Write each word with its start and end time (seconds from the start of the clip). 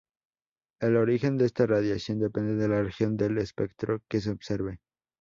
El 0.79 0.97
origen 0.97 1.37
de 1.37 1.45
esta 1.45 1.67
radiación 1.67 2.17
depende 2.17 2.55
de 2.55 2.67
la 2.67 2.81
región 2.81 3.17
del 3.17 3.37
espectro 3.37 4.01
que 4.09 4.19
se 4.19 4.31
observe. 4.31 4.79